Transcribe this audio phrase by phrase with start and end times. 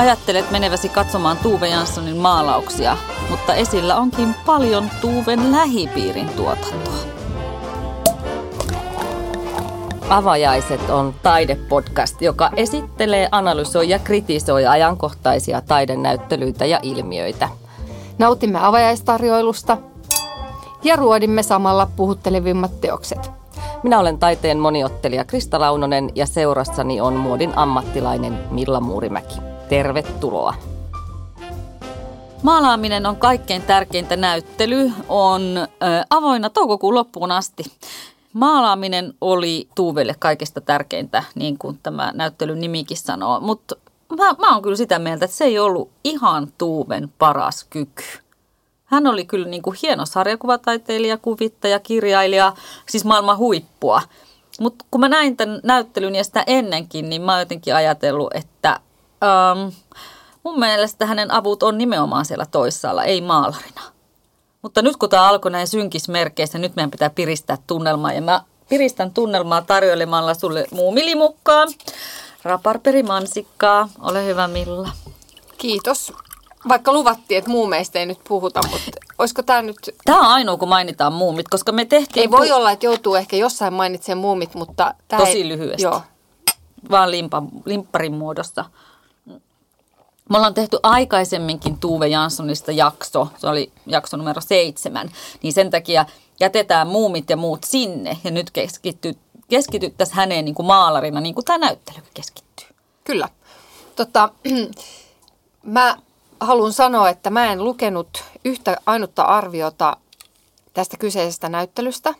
[0.00, 2.96] Ajattelet meneväsi katsomaan Tuve Janssonin maalauksia,
[3.30, 6.94] mutta esillä onkin paljon Tuven lähipiirin tuotantoa.
[10.08, 17.48] Avajaiset on taidepodcast, joka esittelee, analysoi ja kritisoi ajankohtaisia taidenäyttelyitä ja ilmiöitä.
[18.18, 19.76] Nautimme avajaistarjoilusta
[20.82, 23.30] ja ruodimme samalla puhuttelevimmat teokset.
[23.82, 29.49] Minä olen taiteen moniottelija Krista Launonen ja seurassani on muodin ammattilainen Milla Muurimäki.
[29.70, 30.54] Tervetuloa.
[32.42, 35.42] Maalaaminen on kaikkein tärkeintä näyttely, on
[36.10, 37.62] avoinna toukokuun loppuun asti.
[38.32, 43.76] Maalaaminen oli Tuuvelle kaikista tärkeintä, niin kuin tämä näyttelyn nimikin sanoo, mutta
[44.16, 48.04] mä, mä oon kyllä sitä mieltä, että se ei ollut ihan Tuuven paras kyky.
[48.84, 52.52] Hän oli kyllä niin kuin hieno sarjakuvataiteilija, kuvittaja, kirjailija,
[52.86, 54.02] siis maailman huippua.
[54.60, 58.80] Mutta kun mä näin tämän näyttelyn ja sitä ennenkin, niin mä oon jotenkin ajatellut, että
[59.22, 59.68] ähm,
[60.42, 63.80] mun mielestä hänen avut on nimenomaan siellä toisaalla, ei maalarina.
[64.62, 68.12] Mutta nyt kun tämä alkoi näin synkismerkeissä, nyt meidän pitää piristää tunnelmaa.
[68.12, 71.66] Ja mä piristän tunnelmaa tarjoilemalla sulle muumilimukkaa,
[72.42, 73.88] raparperimansikkaa.
[74.00, 74.88] Ole hyvä Milla.
[75.58, 76.12] Kiitos.
[76.68, 79.76] Vaikka luvattiin, että muumeista ei nyt puhuta, mutta olisiko tämä nyt...
[80.04, 82.22] Tämä on ainoa, kun mainitaan muumit, koska me tehtiin...
[82.22, 84.94] Ei voi pu- olla, että joutuu ehkä jossain mainitsemaan muumit, mutta...
[85.08, 85.48] Tämä Tosi ei...
[85.48, 85.82] lyhyesti.
[85.82, 86.02] Joo.
[86.90, 88.64] Vaan limpa, limpparin muodossa.
[90.30, 95.10] Me ollaan tehty aikaisemminkin Tuve Janssonista jakso, se oli jakso numero seitsemän,
[95.42, 96.06] niin sen takia
[96.40, 99.16] jätetään muumit ja muut sinne ja nyt keskitty,
[99.48, 102.66] keskityttäisiin häneen niin kuin maalarina, niin kuin tämä näyttely keskittyy.
[103.04, 103.28] Kyllä.
[103.96, 104.30] Tota,
[105.62, 105.96] mä
[106.40, 109.96] haluan sanoa, että mä en lukenut yhtä ainutta arviota
[110.74, 112.14] tästä kyseisestä näyttelystä.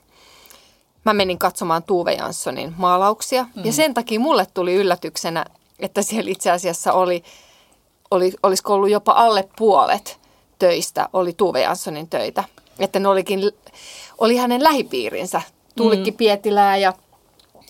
[1.04, 3.64] Mä menin katsomaan Tuve Janssonin maalauksia mm.
[3.64, 5.44] ja sen takia mulle tuli yllätyksenä,
[5.78, 7.24] että siellä itse asiassa oli,
[8.10, 10.18] oli olisiko ollut jopa alle puolet
[10.58, 12.44] töistä oli Tuve Janssonin töitä.
[12.78, 13.40] Että ne olikin,
[14.18, 15.42] oli hänen lähipiirinsä,
[15.76, 16.16] Tuulikki mm.
[16.16, 16.92] Pietilää ja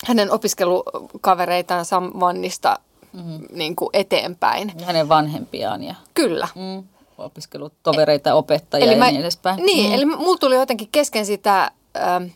[0.05, 2.79] hänen opiskelukavereitaan Sammannista
[3.13, 3.45] mm-hmm.
[3.51, 4.73] niin kuin eteenpäin.
[4.85, 6.47] Hänen vanhempiaan ja Kyllä.
[6.55, 6.83] mm,
[7.17, 9.65] opiskelutovereita, opettajia Eli ja mä- niin edespäin.
[9.65, 9.95] Niin, mm.
[9.95, 11.71] eli mulla tuli jotenkin kesken sitä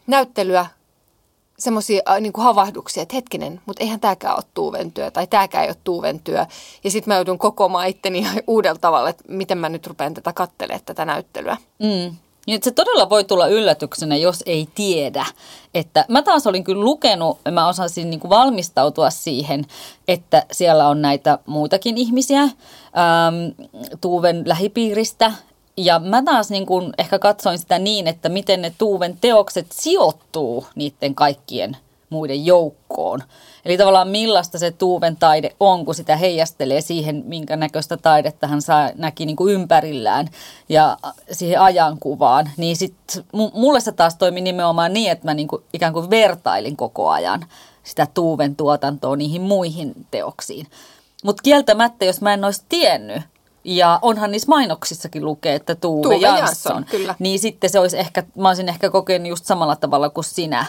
[0.07, 0.65] näyttelyä
[1.59, 5.69] semmoisia äh, niin havahduksia, että hetkinen, mutta eihän tämäkään ole Tuuven työ tai tämäkään ei
[5.69, 6.45] ole Tuuven työ.
[6.83, 10.85] Ja sitten mä joudun kokoamaan itteni uudella tavalla, että miten mä nyt rupean tätä kattelemaan
[10.85, 11.57] tätä näyttelyä.
[11.79, 12.15] Mm.
[12.47, 15.25] Niin, se todella voi tulla yllätyksenä, jos ei tiedä.
[15.73, 19.65] Että mä taas olin kyllä lukenut, mä osasin niin kuin valmistautua siihen,
[20.07, 22.51] että siellä on näitä muitakin ihmisiä ähm,
[24.01, 25.31] Tuuven lähipiiristä.
[25.77, 30.65] Ja mä taas niin kuin ehkä katsoin sitä niin, että miten ne Tuuven teokset sijoittuu
[30.75, 31.77] niiden kaikkien
[32.09, 33.23] muiden joukkoon.
[33.65, 38.61] Eli tavallaan millaista se Tuuven taide on, kun sitä heijastelee siihen, minkä näköistä taidetta hän
[38.61, 40.27] saa, näki niin kuin ympärillään
[40.69, 40.97] ja
[41.31, 42.49] siihen ajankuvaan.
[42.57, 46.77] Niin sitten mulle se taas toimi nimenomaan niin, että mä niin kuin ikään kuin vertailin
[46.77, 47.45] koko ajan
[47.83, 50.67] sitä Tuuven tuotantoa niihin muihin teoksiin.
[51.23, 53.23] Mutta kieltämättä, jos mä en olisi tiennyt,
[53.65, 57.15] ja onhan niissä mainoksissakin lukee, että Tuve, Tuve Jansson, Jansson, kyllä.
[57.19, 60.65] niin sitten se olisi ehkä, mä olisin ehkä kokenut just samalla tavalla kuin sinä,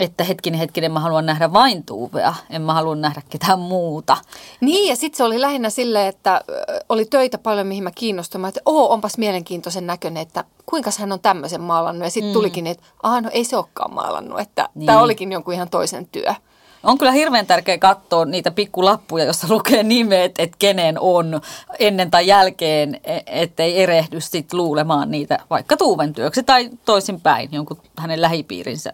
[0.00, 4.16] että hetkinen, hetkinen, mä haluan nähdä vain Tuuvea, en mä halua nähdä ketään muuta.
[4.60, 6.40] Niin, ja sitten se oli lähinnä silleen, että
[6.88, 8.40] oli töitä paljon, mihin mä kiinnostuin.
[8.40, 12.04] Mä että oo, onpas mielenkiintoisen näköinen, että kuinka hän on tämmöisen maalannut.
[12.04, 12.34] Ja sitten mm.
[12.34, 14.86] tulikin, että aha, no ei se olekaan maalannut, että niin.
[14.86, 16.34] tämä olikin jonkun ihan toisen työ.
[16.82, 21.40] On kyllä hirveän tärkeää katsoa niitä pikkulappuja, jossa lukee nimet, että kenen on
[21.78, 27.78] ennen tai jälkeen, e- ettei erehdy sit luulemaan niitä vaikka Tuuven työksi tai toisinpäin jonkun
[27.98, 28.92] hänen lähipiirinsä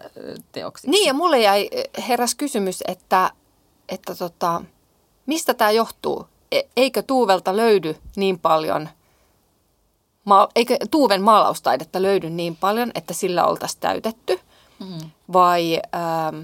[0.51, 0.89] teoksi.
[0.89, 1.69] Niin, ja mulle jäi
[2.07, 3.31] heräs kysymys, että,
[3.89, 4.61] että tota,
[5.25, 6.27] mistä tämä johtuu?
[6.51, 8.89] E- Eikö Tuuvelta löydy niin paljon,
[10.25, 14.39] ma- eikö Tuuven maalaustaidetta löydy niin paljon, että sillä oltaisiin täytetty?
[14.79, 15.09] Mm.
[15.33, 16.41] Vai, ähm,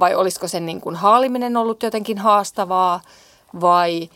[0.00, 3.00] vai olisiko sen niin kuin haaliminen ollut jotenkin haastavaa?
[3.60, 4.10] Vai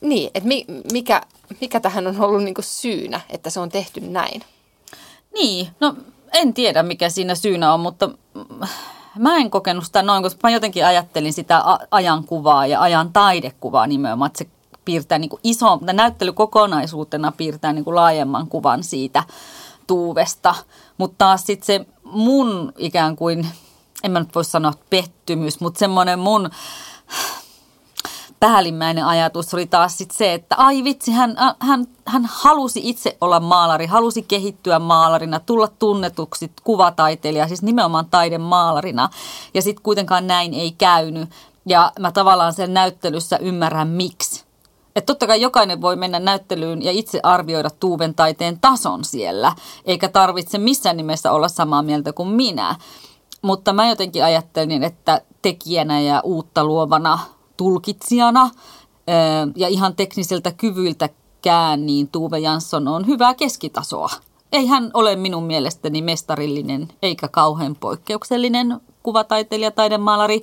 [0.00, 1.22] niin, että mi- mikä,
[1.60, 4.42] mikä tähän on ollut niin kuin syynä, että se on tehty näin?
[5.34, 5.96] Niin, no
[6.34, 8.10] en tiedä mikä siinä syynä on, mutta
[9.18, 14.26] mä en kokenut sitä noin, koska mä jotenkin ajattelin sitä ajankuvaa ja ajan taidekuvaa nimenomaan,
[14.26, 14.50] että se
[14.84, 19.24] piirtää niin kuin iso, näyttely kokonaisuutena piirtää niin kuin laajemman kuvan siitä
[19.86, 20.54] tuuvesta,
[20.98, 23.46] mutta taas sitten se mun ikään kuin,
[24.04, 26.50] en mä nyt voi sanoa pettymys, mutta semmoinen mun
[28.42, 33.40] päällimmäinen ajatus oli taas sit se, että ai vitsi, hän, hän, hän halusi itse olla
[33.40, 39.08] maalari, halusi kehittyä maalarina, tulla tunnetuksi kuvataiteilija, siis nimenomaan taidemaalarina.
[39.54, 41.30] Ja sitten kuitenkaan näin ei käynyt.
[41.66, 44.44] Ja mä tavallaan sen näyttelyssä ymmärrän miksi.
[44.96, 49.52] Että totta kai jokainen voi mennä näyttelyyn ja itse arvioida Tuuven taiteen tason siellä,
[49.84, 52.76] eikä tarvitse missään nimessä olla samaa mieltä kuin minä.
[53.42, 57.18] Mutta mä jotenkin ajattelin, että tekijänä ja uutta luovana
[57.56, 58.50] tulkitsijana
[59.56, 64.10] ja ihan teknisiltä kyvyiltäkään, niin Tuve Jansson on hyvää keskitasoa.
[64.52, 70.42] Ei hän ole minun mielestäni mestarillinen eikä kauhean poikkeuksellinen kuvataiteilija, taidemaalari.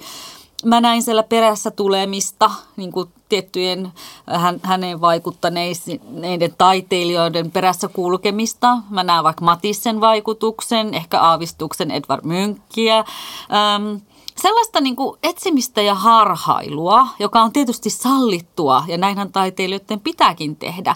[0.65, 3.91] Mä näin siellä perässä tulemista, niin kuin tiettyjen
[4.27, 8.77] hän, hänen vaikuttaneiden taiteilijoiden perässä kulkemista.
[8.89, 12.97] Mä näen vaikka Matissen vaikutuksen, ehkä aavistuksen Edvard Mönkkiä.
[12.97, 13.95] Ähm,
[14.35, 20.95] sellaista niin kuin etsimistä ja harhailua, joka on tietysti sallittua ja näinhän taiteilijoiden pitääkin tehdä,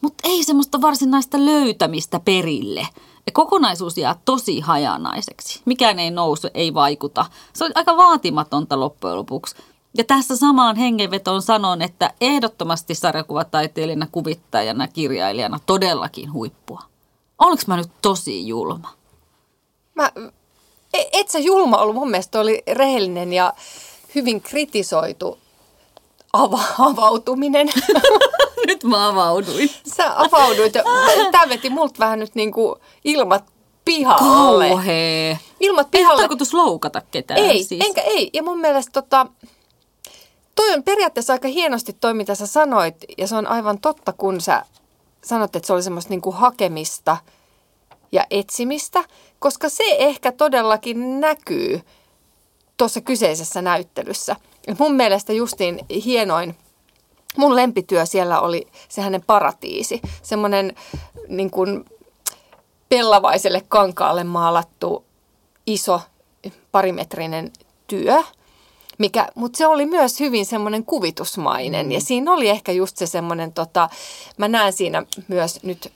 [0.00, 2.88] mutta ei semmoista varsinaista löytämistä perille.
[3.26, 5.60] Ja kokonaisuus jää tosi hajanaiseksi.
[5.64, 7.26] Mikään ei nousu, ei vaikuta.
[7.52, 9.56] Se on aika vaatimatonta loppujen lopuksi.
[9.96, 16.82] Ja tässä samaan hengenvetoon sanon, että ehdottomasti sarjakuvataiteilijana, kuvittajana, kirjailijana todellakin huippua.
[17.38, 18.90] Oliko mä nyt tosi julma?
[19.94, 20.12] Mä,
[20.94, 21.94] e, et sä julma ollut.
[21.94, 23.52] Mun mielestä oli rehellinen ja
[24.14, 25.38] hyvin kritisoitu
[26.32, 27.68] ava, avautuminen.
[28.66, 29.70] nyt mä avauduin.
[29.96, 30.72] Sä avauduit.
[31.32, 33.44] Tämä veti multa vähän nyt niinku ilmat
[33.84, 34.68] pihalle.
[34.68, 35.38] Kauhee.
[35.60, 36.14] Ilmat pihalle.
[36.14, 37.40] Ei tarkoitus loukata ketään.
[37.40, 37.84] Ei, siis.
[37.84, 38.30] enkä ei.
[38.32, 39.26] Ja mun mielestä tota,
[40.58, 42.96] toi on periaatteessa aika hienosti toi, mitä sä sanoit.
[43.18, 44.64] Ja se on aivan totta, kun sä
[45.24, 47.16] sanot, että se oli semmoista niinku hakemista
[48.12, 49.04] ja etsimistä.
[49.38, 51.80] Koska se ehkä todellakin näkyy
[52.76, 54.36] tuossa kyseisessä näyttelyssä.
[54.66, 56.56] Ja mun mielestä justiin hienoin–
[57.38, 60.00] mun lempityö siellä oli se hänen paratiisi.
[60.22, 60.74] Semmoinen
[61.28, 61.84] niin kuin
[62.88, 65.04] pellavaiselle kankaalle maalattu
[65.66, 66.00] iso
[66.72, 67.52] parimetrinen
[67.86, 68.22] työ.
[68.98, 71.92] Mikä, mutta se oli myös hyvin semmoinen kuvitusmainen mm.
[71.92, 73.88] ja siinä oli ehkä just se semmoinen, tota,
[74.36, 75.92] mä näen siinä myös nyt,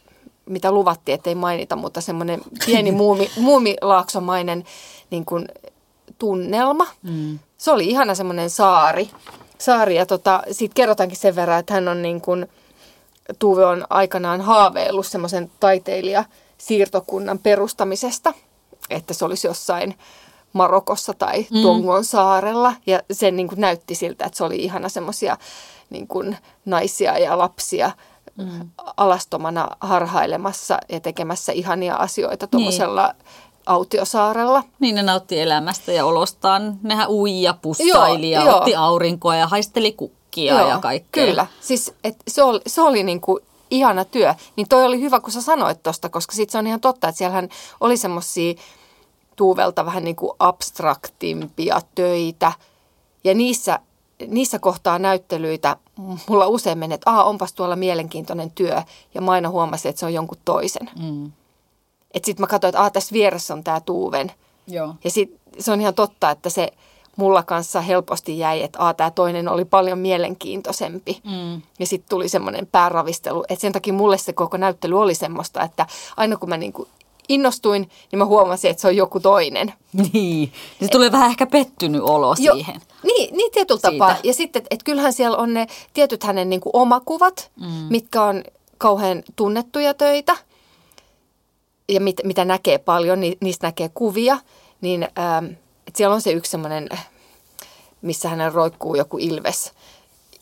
[0.47, 4.65] mitä luvattiin, ettei mainita, mutta semmoinen pieni muumi, muumilaaksomainen
[5.11, 5.49] niin kuin,
[6.19, 6.87] tunnelma.
[7.03, 7.39] Mm.
[7.57, 9.11] Se oli ihana semmoinen saari
[9.63, 9.95] saari.
[9.95, 12.47] Ja tota, siitä kerrotaankin sen verran, että hän on niin kuin,
[13.39, 16.25] Tuve on aikanaan haaveillut semmoisen taiteilija
[16.59, 18.35] siirtokunnan perustamisesta,
[18.91, 19.95] että se olisi jossain
[20.53, 21.63] Marokossa tai mm.
[21.63, 22.75] Tongon saarella.
[22.87, 25.37] Ja se niin kuin näytti siltä, että se oli ihana semmoisia
[25.91, 27.91] niin kuin naisia ja lapsia
[28.39, 28.71] mm.
[28.97, 33.27] alastomana harhailemassa ja tekemässä ihania asioita tuommoisella niin
[33.67, 34.65] autiosaarella.
[34.79, 36.79] Niin ne nautti elämästä ja olostaan.
[36.83, 38.57] Nehän ui ja pustaili ja joo.
[38.57, 41.27] otti aurinkoa ja haisteli kukkia joo, ja kaikkea.
[41.27, 43.41] Kyllä, siis et se oli, se oli niinku
[43.71, 44.35] ihana työ.
[44.57, 47.19] Niin toi oli hyvä, kun sä sanoit tosta, koska sit se on ihan totta, että
[47.19, 47.49] siellähän
[47.81, 48.55] oli semmosia
[49.37, 52.53] Tuuvelta vähän niin kuin abstraktimpia töitä.
[53.25, 53.79] Ja niissä,
[54.27, 55.77] niissä kohtaa näyttelyitä
[56.29, 58.83] mulla usein menee, että onpas tuolla mielenkiintoinen työ.
[59.15, 60.91] Ja mä aina huomasin, että se on jonkun toisen.
[61.03, 61.33] Mm.
[62.15, 64.33] Että sitten mä katsoin, että tässä vieressä on tämä Tuuven.
[64.67, 64.95] Joo.
[65.05, 66.69] Ja sit se on ihan totta, että se
[67.17, 71.21] mulla kanssa helposti jäi, että tämä toinen oli paljon mielenkiintoisempi.
[71.25, 71.63] Mm.
[71.79, 73.45] Ja sitten tuli semmoinen pääravistelu.
[73.49, 75.87] Että sen takia mulle se koko näyttely oli semmoista, että
[76.17, 76.89] aina kun mä niinku
[77.33, 79.73] innostuin, niin mä huomasin, että se on joku toinen.
[80.13, 82.81] Niin, se tulee vähän ehkä pettynyt olo jo, siihen.
[83.03, 84.17] Niin, niin tietyllä tapaa.
[84.23, 87.67] Ja sitten, että et kyllähän siellä on ne tietyt hänen niinku omakuvat, mm.
[87.67, 88.45] mitkä on
[88.79, 90.37] kauhean tunnettuja töitä–
[91.89, 94.39] ja mit, mitä näkee paljon, niin niistä näkee kuvia,
[94.81, 95.45] niin ähm,
[95.87, 96.89] että siellä on se yksi semmoinen,
[98.03, 99.73] missä hänen roikkuu joku ilves,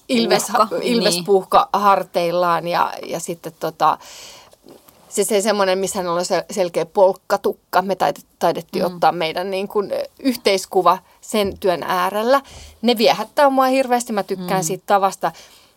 [0.08, 1.82] ilves, puhka, ilvespuhka niin.
[1.82, 3.98] harteillaan ja, ja sitten tota,
[5.10, 7.82] se, se semmoinen, missä hän on se selkeä polkkatukka.
[7.82, 7.96] Me
[8.38, 8.94] taidettiin mm.
[8.94, 12.40] ottaa meidän niin kuin, yhteiskuva sen työn äärellä.
[12.82, 14.12] Ne viehättää mua hirveästi.
[14.12, 14.64] Mä tykkään mm.
[14.64, 15.32] siitä tavasta,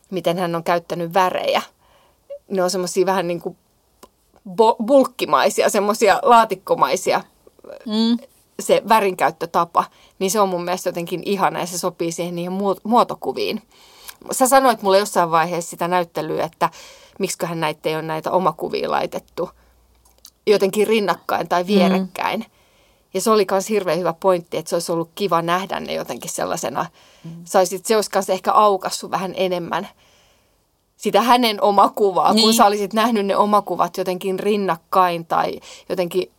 [0.10, 1.62] miten hän on käyttänyt värejä.
[2.48, 3.58] Ne on semmoisia vähän niin kuin
[4.86, 7.24] bulkkimaisia, semmoisia laatikkomaisia
[7.86, 8.18] mm.
[8.60, 9.86] se värinkäyttötapa,
[10.20, 13.62] niin se on mun mielestä jotenkin ihana ja se sopii siihen niihin muotokuviin.
[14.32, 16.70] Sä sanoit mulle jossain vaiheessa sitä näyttelyä, että
[17.20, 19.50] miksiköhän näitä ei ole näitä omakuvia laitettu
[20.48, 22.40] jotenkin rinnakkain tai vierekkäin.
[22.40, 22.46] Mm.
[23.14, 26.32] Ja se oli myös hirveän hyvä pointti, että se olisi ollut kiva nähdä ne jotenkin
[26.32, 26.86] sellaisena.
[27.24, 27.32] Mm.
[27.44, 29.88] Saisit, se olisi myös ehkä aukassut vähän enemmän–
[31.04, 32.44] sitä hänen omakuvaa, niin.
[32.44, 36.32] kun sä olisit nähnyt ne omakuvat jotenkin rinnakkain tai jotenkin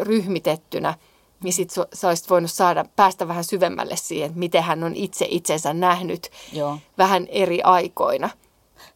[0.00, 0.94] ryhmitettynä,
[1.42, 5.74] niin sit sä olisit voinut saada, päästä vähän syvemmälle siihen, miten hän on itse itsensä
[5.74, 6.78] nähnyt Joo.
[6.98, 8.30] vähän eri aikoina.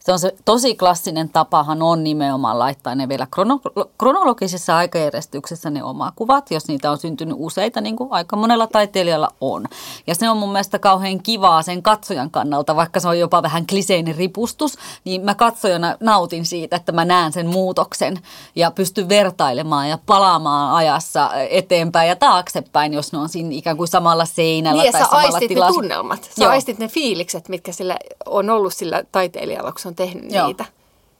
[0.09, 5.83] Se on se tosi klassinen tapahan on nimenomaan laittaa ne vielä krono- kronologisessa aikajärjestyksessä ne
[5.83, 9.65] omakuvat, jos niitä on syntynyt useita, niin kuin aika monella taiteilijalla on.
[10.07, 13.67] Ja se on mun mielestä kauhean kivaa sen katsojan kannalta, vaikka se on jopa vähän
[13.67, 18.19] kliseinen ripustus, niin mä katsojana nautin siitä, että mä näen sen muutoksen
[18.55, 23.87] ja pystyn vertailemaan ja palaamaan ajassa eteenpäin ja taaksepäin, jos ne on siinä ikään kuin
[23.87, 25.71] samalla seinällä niin, tai sä samalla aistit tilassa.
[25.71, 26.51] ne tunnelmat, sä Joo.
[26.51, 30.47] aistit ne fiilikset, mitkä sillä on ollut sillä taiteilijalla, kun se on tehnyt Joo.
[30.47, 30.65] niitä.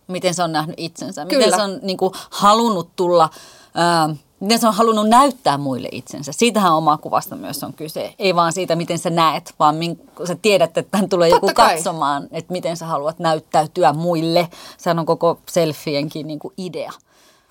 [0.07, 1.55] Miten se on nähnyt itsensä, miten Kyllä.
[1.55, 3.29] se on niin kuin, halunnut tulla,
[3.75, 6.31] ää, miten se on halunnut näyttää muille itsensä.
[6.31, 8.15] Siitähän oma kuvasta myös on kyse.
[8.19, 11.48] Ei vaan siitä, miten sä näet, vaan min, kun sä tiedät, että hän tulee joku
[11.48, 11.75] Totta kai.
[11.75, 14.50] katsomaan, että miten sä haluat näyttäytyä muille.
[14.77, 16.91] Sehän on koko selfienkin niin kuin idea.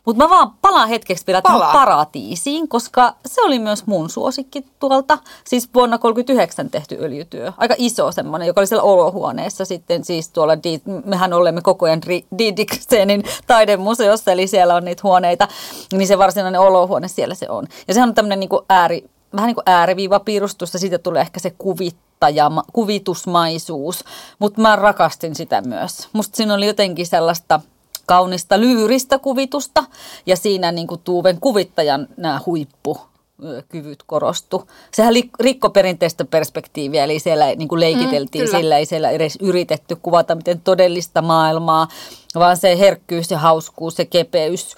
[0.09, 1.59] Mutta mä vaan palaan hetkeksi vielä Palaa.
[1.59, 5.19] tähän paratiisiin, koska se oli myös mun suosikki tuolta.
[5.45, 7.53] Siis vuonna 1939 tehty öljytyö.
[7.57, 12.01] Aika iso semmoinen, joka oli siellä olohuoneessa sitten siis tuolla, Di- mehän olemme koko ajan
[12.39, 15.49] Didiksenin taidemuseossa, eli siellä on niitä huoneita.
[15.93, 17.67] Niin se varsinainen olohuone siellä se on.
[17.89, 21.51] Ja sehän on tämmöinen niin ääri, vähän niin kuin ääriviivapiirustus ja siitä tulee ehkä se
[21.59, 24.05] kuvittaja, ma- kuvitusmaisuus.
[24.39, 26.09] Mutta mä rakastin sitä myös.
[26.13, 27.61] Musta siinä oli jotenkin sellaista
[28.09, 29.85] kaunista lyyristä kuvitusta
[30.27, 34.69] ja siinä niin kuin Tuuven kuvittajan nämä huippukyvyt korostu.
[34.95, 38.59] Sehän rikko perinteistä perspektiiviä, eli siellä niin kuin leikiteltiin, Mm, mm, kyllä.
[38.61, 41.89] sillä ei siellä edes yritetty kuvata miten todellista maailmaa,
[42.35, 44.77] vaan se herkkyys ja hauskuus ja kepeys ö,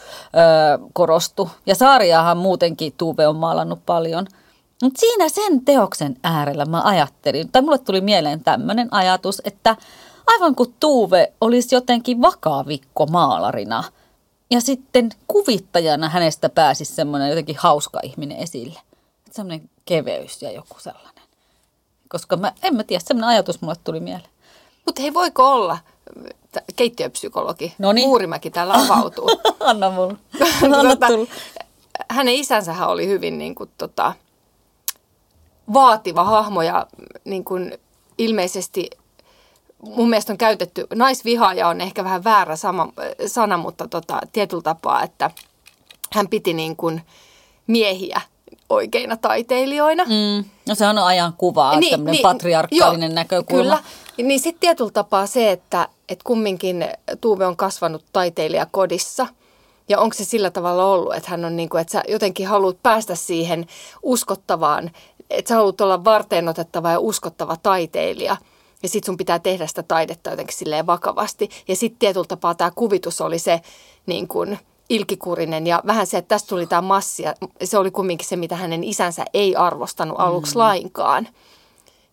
[0.93, 1.51] korostu.
[1.67, 4.27] Ja Saariahan muutenkin Tuuve on maalannut paljon.
[4.83, 9.77] Mutta siinä sen teoksen äärellä mä ajattelin, tai mulle tuli mieleen tämmöinen ajatus, että
[10.27, 13.85] aivan kuin Tuuve olisi jotenkin vakaavikko maalarina.
[14.51, 18.81] Ja sitten kuvittajana hänestä pääsisi semmoinen jotenkin hauska ihminen esille.
[19.31, 21.25] Semmoinen keveys ja joku sellainen.
[22.09, 24.31] Koska mä, en mä tiedä, semmoinen ajatus mulle tuli mieleen.
[24.87, 25.79] Mutta hei, voiko olla
[26.77, 28.09] keittiöpsykologi Noniin.
[28.09, 29.31] Muurimäki täällä avautuu?
[29.61, 30.17] Anna mulle.
[30.65, 31.27] Anna Tota, tulla.
[32.09, 34.13] hänen isänsähän oli hyvin niin kuin, tota,
[35.73, 36.87] vaativa hahmo ja
[37.25, 37.79] niin kuin,
[38.19, 38.91] ilmeisesti
[39.83, 42.93] mun mielestä on käytetty, naisvihaaja on ehkä vähän väärä sama,
[43.27, 45.31] sana, mutta tota, tietyllä tapaa, että
[46.13, 47.03] hän piti niin kuin
[47.67, 48.21] miehiä
[48.69, 50.05] oikeina taiteilijoina.
[50.05, 50.45] Mm.
[50.69, 53.63] No se on ajan kuvaa, niin, tämmöinen niin, patriarkaalinen joo, näkökulma.
[53.63, 54.29] Kyllä.
[54.29, 56.85] Niin sitten tietyllä tapaa se, että et kumminkin
[57.21, 59.27] Tuuve on kasvanut taiteilijakodissa.
[59.89, 62.83] Ja onko se sillä tavalla ollut, että hän on niin kuin, että sä jotenkin haluat
[62.83, 63.67] päästä siihen
[64.03, 64.91] uskottavaan,
[65.31, 68.37] että sä haluat olla varteenotettava ja uskottava taiteilija.
[68.83, 71.49] Ja sit sun pitää tehdä sitä taidetta jotenkin silleen vakavasti.
[71.69, 73.61] Ja sitten tietyllä tapaa tämä kuvitus oli se
[74.07, 74.59] niin kuin
[74.89, 77.35] ilkikurinen ja vähän se, että tästä tuli tämä massia.
[77.65, 80.59] Se oli kumminkin se, mitä hänen isänsä ei arvostanut aluksi mm.
[80.59, 81.29] lainkaan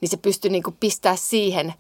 [0.01, 1.74] niin se pystyi niinku pistää siihen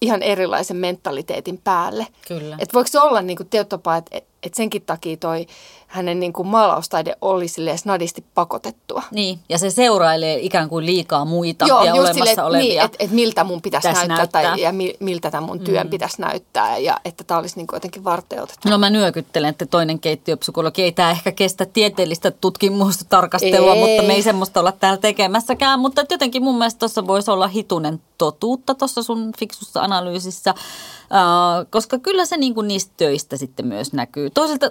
[0.00, 2.06] ihan erilaisen mentaliteetin päälle.
[2.28, 2.56] Kyllä.
[2.58, 5.46] Et voiko se olla niinku teotapa, että et, senkin takia toi
[5.86, 9.02] hänen niinku maalaustaide oli silleen snadisti pakotettua.
[9.10, 12.68] Niin, ja se seurailee ikään kuin liikaa muita Joo, ja just olemassa silleen, että olevia.
[12.68, 14.42] niin, et, et miltä mun pitäisi näyttää, näyttää.
[14.42, 15.90] Tai, ja mi, miltä tämän mun työn mm.
[15.90, 18.68] pitäisi näyttää ja että tämä olisi niinku jotenkin varteutettu.
[18.68, 23.80] No mä nyökyttelen, että toinen keittiöpsykologi ei tämä ehkä kestä tieteellistä tutkimusta, tarkastelua, Ei.
[23.80, 25.80] mutta me ei semmoista olla täällä tekemässäkään.
[25.80, 31.98] Mutta jotenkin mun mielestä tuossa voisi olla hitunen totuutta tuossa sun fiksussa analyysissä, äh, koska
[31.98, 34.30] kyllä se niin kuin niistä töistä sitten myös näkyy.
[34.36, 34.70] Toisaalta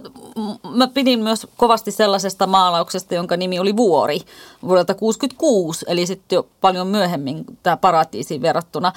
[0.70, 4.20] mä pidin myös kovasti sellaisesta maalauksesta, jonka nimi oli Vuori
[4.64, 8.92] vuodelta 66, eli sitten jo paljon myöhemmin tämä paratiisiin verrattuna.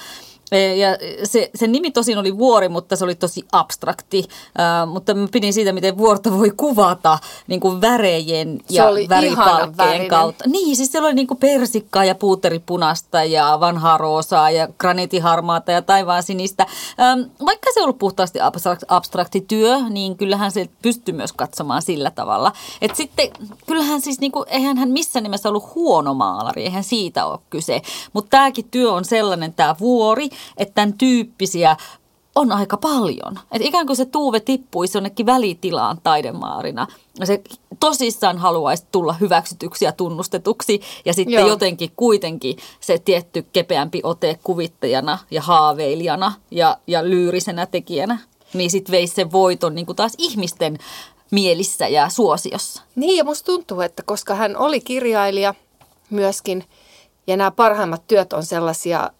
[0.56, 0.88] Ja
[1.24, 4.18] se, sen nimi tosin oli vuori, mutta se oli tosi abstrakti.
[4.18, 10.08] Uh, mutta mä pidin siitä, miten vuorta voi kuvata niin kuin värejen Se ja värinen.
[10.08, 10.44] kautta.
[10.46, 15.82] Niin, siis siellä oli niin kuin persikkaa ja puuteripunasta ja vanhaa roosaa ja graniittiharmaata ja
[15.82, 16.66] taivaan sinistä.
[17.16, 21.82] Um, vaikka se on ollut puhtaasti abstrak- abstrakti työ, niin kyllähän se pystyy myös katsomaan
[21.82, 22.52] sillä tavalla.
[22.82, 23.30] Et sitten
[23.66, 27.82] kyllähän siis, niin kuin, eihän hän missään nimessä ollut huono maalari, eihän siitä ole kyse.
[28.12, 31.76] Mutta tämäkin työ on sellainen, tämä vuori, että tämän tyyppisiä
[32.34, 33.38] on aika paljon.
[33.52, 36.86] Et ikään kuin se Tuuve tippuisi jonnekin välitilaan taidemaarina.
[37.24, 37.42] Se
[37.80, 40.80] tosissaan haluaisi tulla hyväksytyksi ja tunnustetuksi.
[41.04, 41.48] Ja sitten Joo.
[41.48, 48.18] jotenkin kuitenkin se tietty kepeämpi ote kuvittajana ja haaveilijana ja, ja lyyrisenä tekijänä.
[48.54, 50.78] Niin sitten veisi sen voiton niin kuin taas ihmisten
[51.30, 52.82] mielissä ja suosiossa.
[52.96, 55.54] Niin ja musta tuntuu, että koska hän oli kirjailija
[56.10, 56.64] myöskin
[57.26, 59.10] ja nämä parhaimmat työt on sellaisia,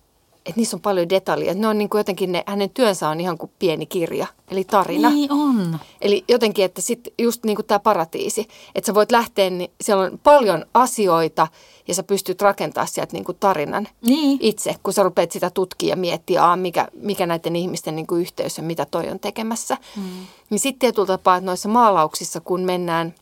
[0.49, 1.55] että niissä on paljon detaljeja.
[1.55, 5.11] Ne on niin kuin jotenkin ne, hänen työnsä on ihan kuin pieni kirja, eli tarina.
[5.11, 5.79] Niin on.
[6.01, 10.05] Eli jotenkin, että sitten just niin kuin tämä paratiisi, että sä voit lähteä, niin siellä
[10.05, 11.47] on paljon asioita
[11.89, 14.39] ja sä pystyt rakentamaan sieltä niin kuin tarinan Niin.
[14.43, 18.21] itse, kun sä rupeat sitä tutkia ja miettiä, aa, mikä, mikä näiden ihmisten niin kuin
[18.21, 19.77] yhteys ja mitä toi on tekemässä.
[19.97, 20.03] Mm.
[20.51, 23.15] Niin sitten tietyllä tapaa, että noissa maalauksissa, kun mennään,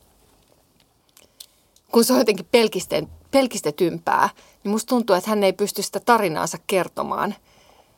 [1.92, 4.28] kun se on jotenkin pelkisten, pelkistetympää,
[4.66, 7.35] niin musta tuntuu, että hän ei pysty sitä tarinaansa kertomaan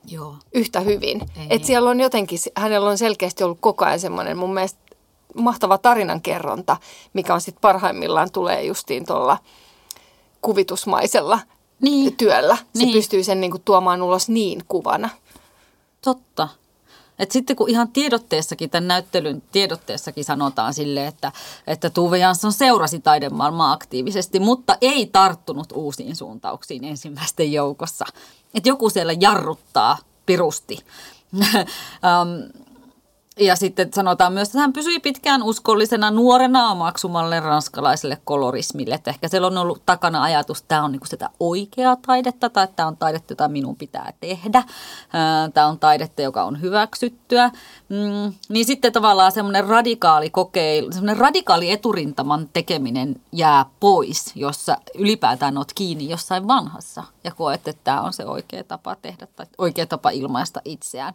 [0.07, 0.35] Joo.
[0.55, 1.21] yhtä hyvin.
[1.21, 1.47] Ei.
[1.51, 4.81] Että siellä on jotenkin, hänellä on selkeästi ollut koko ajan semmoinen mun mielestä
[5.35, 6.77] mahtava tarinankerronta,
[7.13, 9.39] mikä on sitten parhaimmillaan tulee justiin tuolla
[10.43, 11.41] kuvitusmaisella
[11.83, 12.17] Niin.
[12.17, 12.57] työllä.
[12.57, 12.93] Se Niin.
[12.93, 15.09] pystyy sen niinku tuomaan ulos niin kuvana.
[16.05, 16.49] Totta.
[17.19, 21.33] Et sitten kun ihan tiedotteessakin, tämän näyttelyn tiedotteessakin sanotaan sille, että,
[21.67, 28.05] että Tuve Jansson seurasi taidemaailmaa aktiivisesti, mutta ei tarttunut uusiin suuntauksiin ensimmäisten joukossa.
[28.55, 30.79] Että joku siellä jarruttaa pirusti.
[33.39, 38.95] ja sitten sanotaan myös, että hän pysyi pitkään uskollisena nuorena omaksumalle ranskalaiselle kolorismille.
[38.95, 42.65] Että ehkä siellä on ollut takana ajatus, että tämä on niinku sitä oikeaa taidetta tai
[42.65, 44.63] että tämä on taidetta, jota minun pitää tehdä.
[45.55, 47.51] Tämä on taidetta, joka on hyväksyttyä.
[47.89, 55.59] Mm, niin sitten tavallaan semmoinen radikaali kokeilu, semmoinen radikaali eturintaman tekeminen jää pois, jossa ylipäätään
[55.59, 59.87] olet kiinni jossain vanhassa ja koet, että tämä on se oikea tapa tehdä tai oikea
[59.87, 61.15] tapa ilmaista itseään.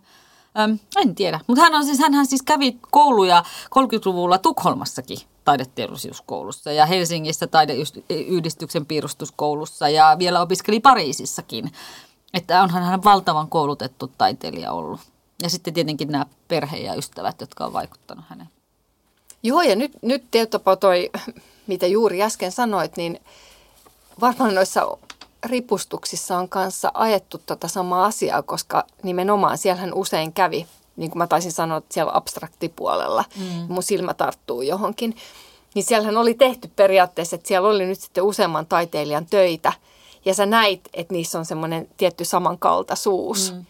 [0.59, 6.85] Öm, en tiedä, mutta hän, on siis, hänhän siis kävi kouluja 30-luvulla Tukholmassakin taideteollisuuskoulussa ja
[6.85, 11.71] Helsingissä taideyhdistyksen piirustuskoulussa ja vielä opiskeli Pariisissakin.
[12.33, 14.99] Että onhan hän valtavan koulutettu taiteilija ollut.
[15.43, 18.49] Ja sitten tietenkin nämä perhe ja ystävät, jotka on vaikuttanut häneen.
[19.43, 21.11] Joo, ja nyt, nyt tietyllä toi,
[21.67, 23.19] mitä juuri äsken sanoit, niin
[24.21, 24.97] varmaan noissa
[25.45, 31.27] ripustuksissa on kanssa ajettu tota samaa asiaa, koska nimenomaan siellähän usein kävi, niin kuin mä
[31.27, 33.73] taisin sanoa, että siellä abstraktipuolella, mm.
[33.73, 35.15] mun silmä tarttuu johonkin,
[35.75, 39.73] niin siellähän oli tehty periaatteessa, että siellä oli nyt sitten useamman taiteilijan töitä,
[40.25, 43.53] ja sä näit, että niissä on semmoinen tietty samankaltaisuus.
[43.53, 43.65] Mm.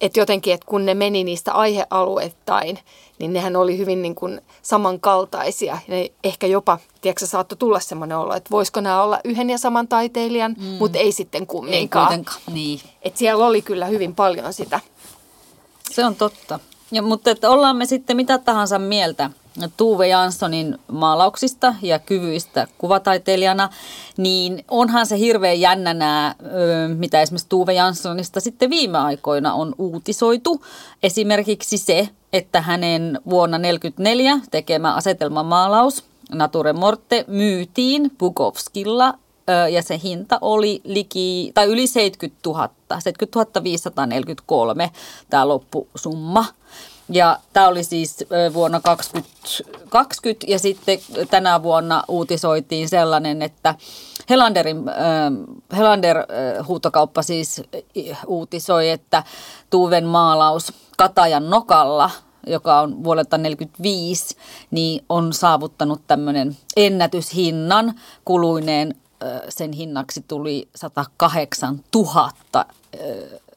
[0.00, 2.78] Että jotenkin, että kun ne meni niistä aihealueittain,
[3.18, 5.78] niin nehän oli hyvin niin kuin samankaltaisia.
[5.88, 9.88] Ne ehkä jopa, tiedätkö, saattoi tulla semmoinen olo, että voisiko nämä olla yhden ja saman
[9.88, 10.64] taiteilijan, mm.
[10.64, 12.06] mutta ei sitten Ei kumminkaan.
[12.06, 12.40] kuitenkaan.
[12.52, 12.80] Niin.
[13.02, 14.80] Että siellä oli kyllä hyvin paljon sitä.
[15.90, 16.58] Se on totta.
[16.92, 19.30] Ja, mutta että ollaan me sitten mitä tahansa mieltä
[19.76, 23.68] Tuve Janssonin maalauksista ja kyvyistä kuvataiteilijana,
[24.16, 26.34] niin onhan se hirveän jännä nämä,
[26.96, 30.62] mitä esimerkiksi Tuve Janssonista sitten viime aikoina on uutisoitu.
[31.02, 39.14] Esimerkiksi se, että hänen vuonna 1944 tekemä asetelmamaalaus Nature Morte myytiin Bukovskilla
[39.70, 44.90] ja se hinta oli liki, tai yli 70 000, 70 543
[45.30, 46.44] tämä loppusumma.
[47.08, 50.98] Ja tämä oli siis vuonna 2020 ja sitten
[51.30, 53.74] tänä vuonna uutisoitiin sellainen, että
[54.30, 54.76] Helanderin,
[55.76, 56.16] Helander
[56.68, 57.62] huutokauppa siis
[58.26, 59.24] uutisoi, että
[59.70, 62.10] Tuven maalaus Katajan nokalla
[62.46, 64.36] joka on vuodelta 1945,
[64.70, 68.94] niin on saavuttanut tämmöinen ennätyshinnan kuluineen
[69.48, 72.30] sen hinnaksi tuli 108 000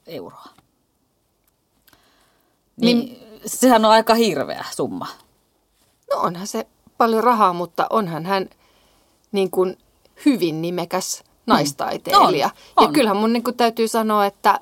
[0.08, 0.46] euroa.
[2.78, 5.08] Niin, niin sehän on aika hirveä summa.
[6.14, 8.50] No onhan se paljon rahaa, mutta onhan hän
[9.32, 9.78] niin kuin
[10.26, 12.46] hyvin nimekäs naistaiteilija.
[12.46, 12.88] On, on.
[12.88, 14.60] Ja kyllähän mun niin kuin täytyy sanoa, että,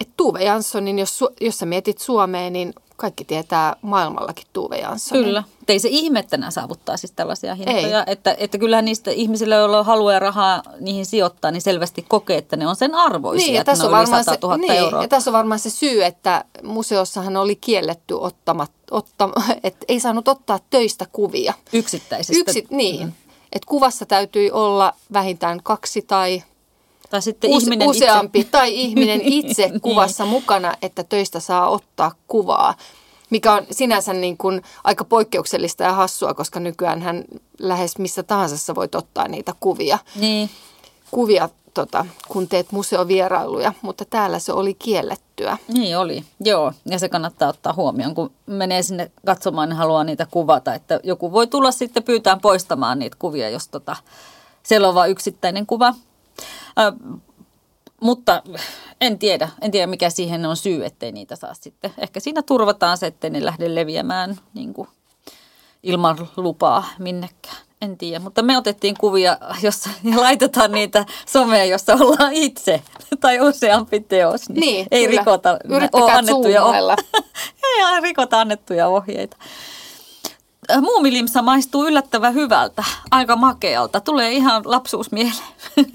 [0.00, 5.24] että Tuve Janssonin, jos, jos sä mietit Suomeen, niin kaikki tietää maailmallakin Tuve Janssonin.
[5.24, 5.42] Kyllä.
[5.68, 8.04] Ei se ihme, että nämä saavuttaa siis tällaisia hintoja.
[8.06, 12.38] Että, että kyllähän niistä ihmisillä, joilla on halua ja rahaa niihin sijoittaa, niin selvästi kokee,
[12.38, 14.56] että ne on sen arvoisia, Niin, ja että tässä, ne on varmaan 100 se, 000
[14.56, 15.02] niin, euroa.
[15.02, 19.28] ja tässä on varmaan se syy, että museossahan oli kielletty ottamat, otta,
[19.64, 21.54] että ei saanut ottaa töistä kuvia.
[21.72, 22.50] Yksittäisistä.
[22.50, 23.12] Yksi, niin, mm.
[23.52, 26.42] että kuvassa täytyi olla vähintään kaksi tai
[27.10, 28.50] Tai sitten Use, ihminen useampi itse.
[28.50, 29.80] tai ihminen itse Niin.
[29.80, 32.74] kuvassa mukana, että töistä saa ottaa kuvaa.
[33.30, 37.24] Mikä on sinänsä niin kuin aika poikkeuksellista ja hassua, koska nykyään hän
[37.58, 40.50] lähes missä tahansa sä voit ottaa niitä kuvia, Niin.
[41.10, 45.58] kuvia tota, kun teet museovierailuja, mutta täällä se oli kiellettyä.
[45.68, 46.72] Niin oli, joo.
[46.86, 50.74] Ja se kannattaa ottaa huomioon, kun menee sinne katsomaan, niin haluaa niitä kuvata.
[50.74, 53.96] Että joku voi tulla sitten pyytää poistamaan niitä kuvia, jos tota,
[54.62, 55.94] siellä on vain yksittäinen kuva.
[56.78, 56.92] Ö,
[58.00, 58.42] mutta
[59.00, 61.92] en tiedä, en tiedä mikä siihen on syy, ettei niitä saa sitten.
[61.98, 64.88] Ehkä siinä turvataan se, ettei ne lähde leviämään niin kuin,
[65.82, 67.56] ilman lupaa minnekään.
[67.82, 72.82] En tiedä, mutta me otettiin kuvia, jossa ja laitetaan niitä somea, jossa ollaan itse
[73.20, 74.48] tai useampi teos.
[74.48, 75.20] Niin, niin ei kyllä.
[75.20, 76.62] rikota Yrittäkää annettuja,
[77.64, 79.36] ei rikota annettuja ohjeita.
[80.70, 84.00] Äh, Muumilimsa maistuu yllättävän hyvältä, aika makealta.
[84.00, 85.36] Tulee ihan lapsuus mieleen.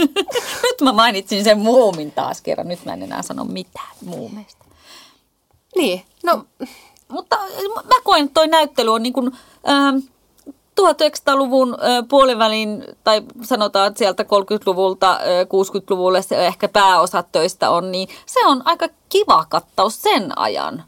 [0.63, 2.67] Nyt mä mainitsin sen muumin taas kerran.
[2.67, 4.65] Nyt mä en enää sano mitään muumeista.
[5.75, 6.45] Niin, no
[7.07, 7.37] Mutta
[7.73, 9.31] mä koen, että toi näyttely on niin kuin,
[9.69, 9.97] ähm,
[10.81, 17.91] 1900-luvun äh, puolivälin, tai sanotaan että sieltä 30-luvulta äh, 60-luvulle se ehkä pääosat töistä on,
[17.91, 20.83] niin se on aika kiva kattaus sen ajan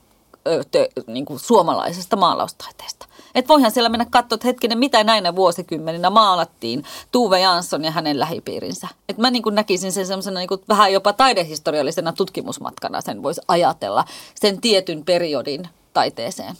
[0.72, 3.07] tö, niin kuin suomalaisesta maalaustaiteesta.
[3.36, 8.20] Et voihan siellä mennä katsoa, että hetkinen, mitä näinä vuosikymmeninä maalattiin Tuve Jansson ja hänen
[8.20, 8.88] lähipiirinsä.
[9.10, 14.06] Et mä niin kuin näkisin sen semmoisena niin vähän jopa taidehistoriallisena tutkimusmatkana sen voisi ajatella
[14.36, 16.56] sen tietyn periodin taiteeseen.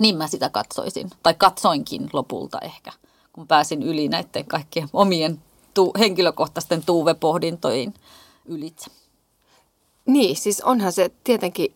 [0.00, 2.92] Niin mä sitä katsoisin, tai katsoinkin lopulta ehkä,
[3.32, 5.42] kun pääsin yli näiden kaikkien omien
[5.74, 7.94] tu- henkilökohtaisten tuuvepohdintojen
[8.44, 8.90] ylitse.
[10.06, 11.74] Niin, siis onhan se tietenkin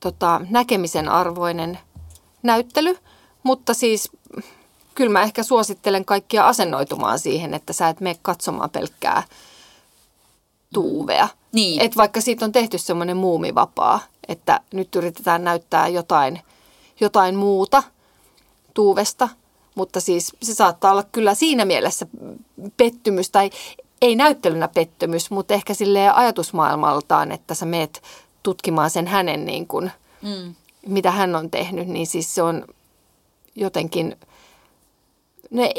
[0.00, 1.78] tota, näkemisen arvoinen
[2.44, 2.98] näyttely,
[3.42, 4.10] mutta siis
[4.94, 9.22] kyllä mä ehkä suosittelen kaikkia asennoitumaan siihen, että sä et mene katsomaan pelkkää
[10.74, 11.28] tuuvea.
[11.52, 11.80] Niin.
[11.80, 16.40] Et vaikka siitä on tehty semmoinen muumivapaa, että nyt yritetään näyttää jotain,
[17.00, 17.82] jotain muuta
[18.74, 19.28] tuuvesta,
[19.74, 22.06] mutta siis se saattaa olla kyllä siinä mielessä
[22.76, 23.50] pettymys tai
[24.02, 28.02] ei näyttelynä pettymys, mutta ehkä sille ajatusmaailmaltaan, että sä meet
[28.42, 29.90] tutkimaan sen hänen niin kuin,
[30.24, 30.54] Mm.
[30.86, 32.64] Mitä hän on tehnyt, niin siis se on
[33.54, 34.16] jotenkin,
[35.50, 35.72] ne,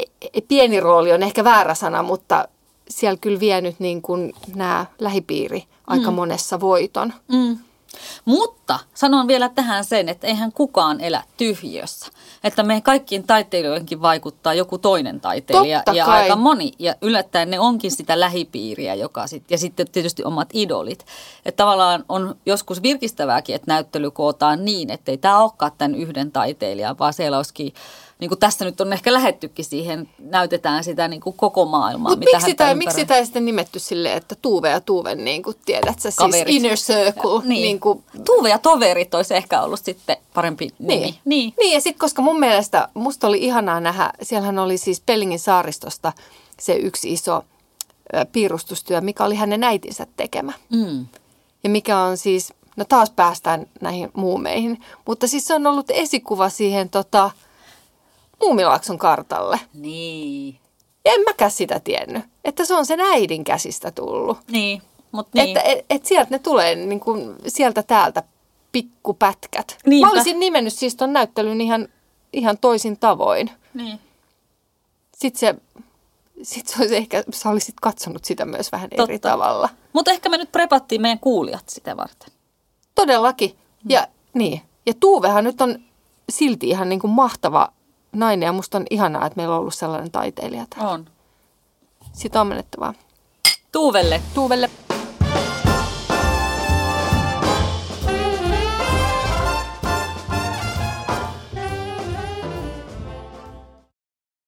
[0.48, 2.48] pieni rooli on ehkä väärä sana, mutta
[2.88, 6.14] siellä kyllä vienyt niin kuin nämä lähipiiri aika mm.
[6.14, 7.12] monessa voiton.
[7.28, 7.58] Mm.
[8.24, 12.06] Mutta sanon vielä tähän sen, että eihän kukaan elä tyhjössä.
[12.44, 16.22] Että me kaikkiin taiteilijoihinkin vaikuttaa joku toinen taiteilija Totta ja kai.
[16.22, 16.72] aika moni.
[16.78, 21.06] Ja yllättäen ne onkin sitä lähipiiriä, joka sit, ja sitten tietysti omat idolit.
[21.44, 26.32] Että tavallaan on joskus virkistävääkin, että näyttely kootaan niin, että ei tämä olekaan tämän yhden
[26.32, 27.72] taiteilijan, vaan siellä olisikin,
[28.18, 32.12] niin kuin tässä nyt on ehkä lähettykin siihen, näytetään sitä niin kuin koko maailmaa.
[32.12, 32.74] Mutta mitä miksi ympäröi.
[32.74, 36.76] miksi ei sitten nimetty silleen, että Tuve ja Tuven, niin kuin tiedät sä, siis inner
[36.76, 37.40] circle.
[37.44, 37.62] Niin.
[37.62, 41.00] Niin kuin, Tuve ja toverit olisi ehkä ollut sitten parempi nimi.
[41.00, 41.14] Niin.
[41.24, 41.54] niin.
[41.58, 46.12] niin ja sitten koska mun mielestä, musta oli ihanaa nähdä, siellähän oli siis Pellingin saaristosta
[46.60, 47.44] se yksi iso
[48.32, 50.52] piirustustyö, mikä oli hänen äitinsä tekemä.
[50.70, 51.06] Mm.
[51.64, 56.48] Ja mikä on siis, no taas päästään näihin muumeihin, mutta siis se on ollut esikuva
[56.48, 57.30] siihen tota,
[58.40, 59.60] Muumilaakson kartalle.
[59.74, 60.58] Niin.
[61.04, 64.38] Ja en mäkään sitä tiennyt, että se on sen äidin käsistä tullut.
[64.50, 65.56] Niin, mutta niin.
[65.56, 68.22] Että et, et sieltä ne tulee niin kuin sieltä täältä
[68.72, 69.78] pikkupätkät.
[69.86, 70.06] Niinpä.
[70.06, 71.88] Mä olisin nimennyt siis ton näyttelyn ihan,
[72.32, 73.50] ihan toisin tavoin.
[73.74, 74.00] niin.
[75.16, 75.54] Sitten se,
[76.42, 79.28] sit se olisi ehkä, sä olisit katsonut sitä myös vähän eri Totta.
[79.30, 79.68] tavalla.
[79.92, 82.28] Mutta ehkä me nyt prepattiin meidän kuulijat sitä varten.
[82.94, 83.56] Todellakin.
[83.88, 84.62] Ja, niin.
[84.86, 85.78] ja Tuuvehan nyt on
[86.30, 87.72] silti ihan niin kuin mahtava
[88.16, 90.90] nainen ja musta on ihanaa, että meillä on ollut sellainen taiteilija täällä.
[90.90, 91.06] On.
[92.12, 92.94] Sitä on menettävää.
[93.72, 94.22] Tuuvelle.
[94.34, 94.70] Tuuvelle